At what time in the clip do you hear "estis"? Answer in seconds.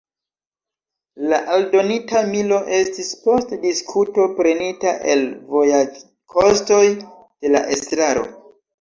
2.79-3.13